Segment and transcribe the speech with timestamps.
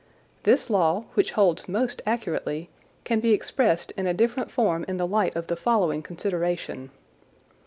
[0.45, 2.69] This law, which holds most accurately,
[3.03, 6.89] can be expressed in a different form in the light of the following consideration.